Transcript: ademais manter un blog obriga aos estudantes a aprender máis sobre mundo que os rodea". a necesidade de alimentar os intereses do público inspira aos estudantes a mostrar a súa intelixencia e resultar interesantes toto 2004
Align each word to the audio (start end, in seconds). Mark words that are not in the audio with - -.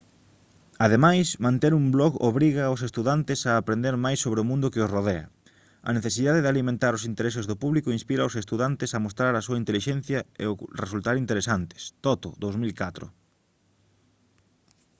ademais 0.85 1.27
manter 1.45 1.71
un 1.79 1.85
blog 1.95 2.13
obriga 2.29 2.63
aos 2.67 2.81
estudantes 2.89 3.39
a 3.43 3.51
aprender 3.61 3.95
máis 4.05 4.19
sobre 4.25 4.47
mundo 4.49 4.71
que 4.73 4.83
os 4.85 4.93
rodea". 4.95 5.25
a 5.87 5.91
necesidade 5.97 6.43
de 6.43 6.51
alimentar 6.53 6.93
os 6.97 7.07
intereses 7.11 7.45
do 7.49 7.59
público 7.63 7.95
inspira 7.97 8.21
aos 8.23 8.39
estudantes 8.43 8.91
a 8.91 9.03
mostrar 9.05 9.33
a 9.35 9.45
súa 9.47 9.59
intelixencia 9.63 10.19
e 10.43 10.45
resultar 10.83 11.15
interesantes 11.23 11.81
toto 12.05 12.27
2004 12.43 13.05